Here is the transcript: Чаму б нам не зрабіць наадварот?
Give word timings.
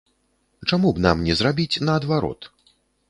Чаму 0.69 0.89
б 0.95 1.03
нам 1.07 1.21
не 1.27 1.35
зрабіць 1.41 1.81
наадварот? 1.91 2.41